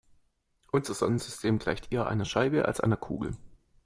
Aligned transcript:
Unser 0.71 0.95
Sonnensystem 0.95 1.59
gleicht 1.59 1.93
eher 1.93 2.07
einer 2.07 2.25
Scheibe 2.25 2.65
als 2.65 2.79
einer 2.79 2.97
Kugel. 2.97 3.37